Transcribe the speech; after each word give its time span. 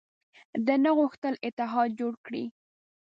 ده 0.65 0.75
نه 0.83 0.91
غوښتل 0.97 1.33
اتحاد 1.47 1.89
جوړ 1.99 2.13
کړي. 2.25 2.43